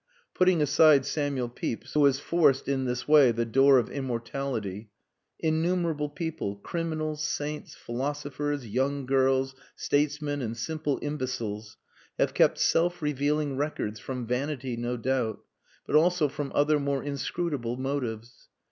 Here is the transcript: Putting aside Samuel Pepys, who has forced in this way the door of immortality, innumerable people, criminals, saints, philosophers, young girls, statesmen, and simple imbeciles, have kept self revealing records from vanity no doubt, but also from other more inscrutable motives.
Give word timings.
Putting 0.33 0.63
aside 0.63 1.05
Samuel 1.05 1.47
Pepys, 1.47 1.93
who 1.93 2.05
has 2.05 2.17
forced 2.19 2.67
in 2.67 2.85
this 2.85 3.07
way 3.07 3.31
the 3.31 3.45
door 3.45 3.77
of 3.77 3.91
immortality, 3.91 4.89
innumerable 5.39 6.09
people, 6.09 6.55
criminals, 6.55 7.23
saints, 7.23 7.75
philosophers, 7.75 8.65
young 8.65 9.05
girls, 9.05 9.53
statesmen, 9.75 10.41
and 10.41 10.57
simple 10.57 10.97
imbeciles, 11.03 11.77
have 12.17 12.33
kept 12.33 12.57
self 12.57 13.03
revealing 13.03 13.57
records 13.57 13.99
from 13.99 14.25
vanity 14.25 14.75
no 14.75 14.97
doubt, 14.97 15.41
but 15.85 15.95
also 15.95 16.27
from 16.27 16.51
other 16.55 16.79
more 16.79 17.03
inscrutable 17.03 17.77
motives. 17.77 18.49